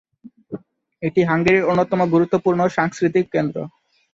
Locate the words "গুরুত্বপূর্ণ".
2.13-2.59